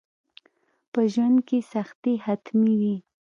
[0.91, 2.95] په ژوند کي سختي حتمي وي.